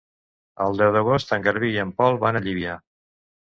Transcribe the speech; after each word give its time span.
El 0.63 0.79
deu 0.79 0.93
d'agost 0.95 1.33
en 1.37 1.43
Garbí 1.49 1.69
i 1.75 1.77
en 1.85 1.93
Pol 2.01 2.19
van 2.25 2.41
a 2.41 2.43
Llívia. 2.49 2.81